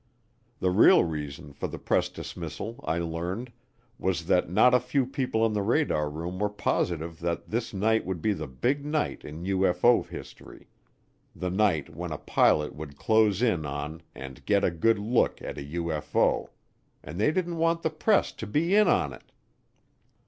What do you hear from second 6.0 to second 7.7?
room were positive that